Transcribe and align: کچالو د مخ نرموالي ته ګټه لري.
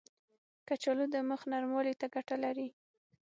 کچالو 0.67 1.05
د 1.13 1.15
مخ 1.29 1.41
نرموالي 1.51 1.93
ته 1.99 2.05
ګټه 2.15 2.35
لري. 2.43 2.67